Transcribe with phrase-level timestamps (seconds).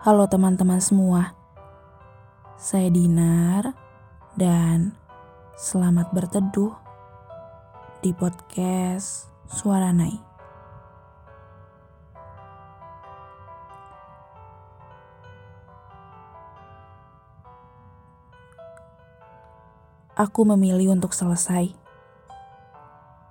[0.00, 1.36] Halo teman-teman semua,
[2.56, 3.76] saya Dinar
[4.32, 4.96] dan
[5.60, 6.72] selamat berteduh
[8.00, 10.16] di podcast Suara Nai.
[20.16, 21.76] Aku memilih untuk selesai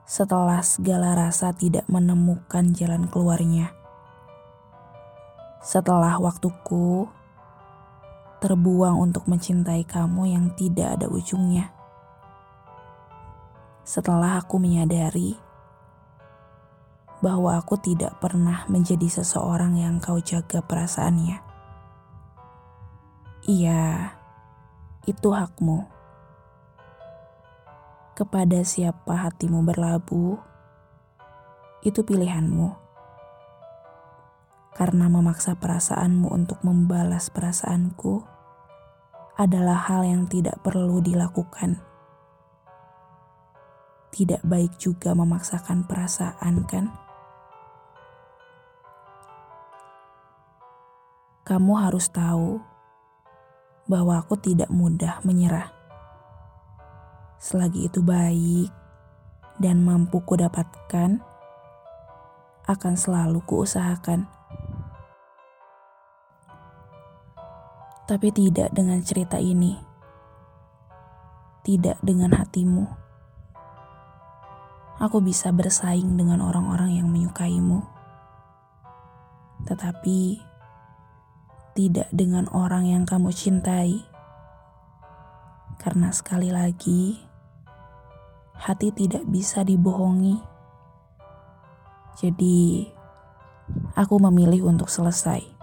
[0.06, 3.79] setelah segala rasa tidak menemukan jalan keluarnya
[5.60, 7.12] setelah waktuku
[8.40, 11.76] terbuang untuk mencintai kamu yang tidak ada ujungnya.
[13.84, 15.36] Setelah aku menyadari
[17.20, 21.44] bahwa aku tidak pernah menjadi seseorang yang kau jaga perasaannya.
[23.44, 24.16] Iya,
[25.04, 25.84] itu hakmu.
[28.16, 30.40] Kepada siapa hatimu berlabuh,
[31.84, 32.89] itu pilihanmu
[34.76, 38.24] karena memaksa perasaanmu untuk membalas perasaanku
[39.40, 41.80] adalah hal yang tidak perlu dilakukan.
[44.10, 46.92] Tidak baik juga memaksakan perasaan, kan?
[51.48, 52.60] Kamu harus tahu
[53.90, 55.74] bahwa aku tidak mudah menyerah.
[57.42, 58.70] Selagi itu baik
[59.58, 61.24] dan mampu kudapatkan,
[62.70, 64.39] akan selalu kuusahakan.
[68.10, 69.78] Tapi tidak dengan cerita ini.
[71.62, 72.90] Tidak dengan hatimu.
[74.98, 77.86] Aku bisa bersaing dengan orang-orang yang menyukaimu,
[79.70, 80.42] tetapi
[81.78, 84.02] tidak dengan orang yang kamu cintai,
[85.78, 87.22] karena sekali lagi
[88.58, 90.42] hati tidak bisa dibohongi.
[92.18, 92.90] Jadi,
[93.96, 95.59] aku memilih untuk selesai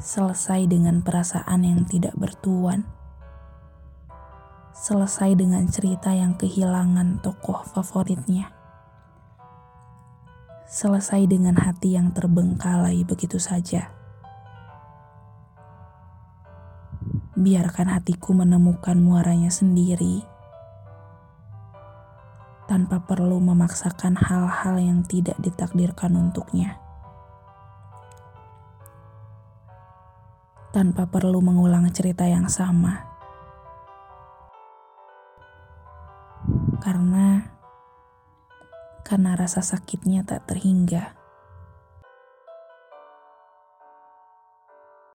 [0.00, 2.88] selesai dengan perasaan yang tidak bertuan,
[4.72, 8.48] selesai dengan cerita yang kehilangan tokoh favoritnya,
[10.64, 13.92] selesai dengan hati yang terbengkalai begitu saja.
[17.36, 20.24] Biarkan hatiku menemukan muaranya sendiri
[22.64, 26.89] tanpa perlu memaksakan hal-hal yang tidak ditakdirkan untuknya.
[30.70, 33.06] Tanpa perlu mengulang cerita yang sama.
[36.80, 37.44] Karena
[39.04, 41.19] karena rasa sakitnya tak terhingga.